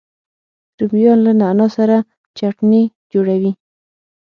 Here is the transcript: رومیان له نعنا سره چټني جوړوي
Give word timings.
رومیان 0.77 1.19
له 1.25 1.31
نعنا 1.39 1.67
سره 1.77 1.97
چټني 2.37 2.83
جوړوي 3.11 3.51